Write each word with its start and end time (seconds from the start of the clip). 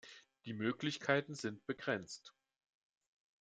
Die 0.45 0.53
Möglichkeiten 0.53 1.35
sind 1.35 1.67
begrenzt. 1.67 2.33